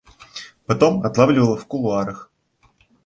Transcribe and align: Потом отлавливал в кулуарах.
Потом 0.65 1.05
отлавливал 1.05 1.55
в 1.57 1.67
кулуарах. 1.67 2.31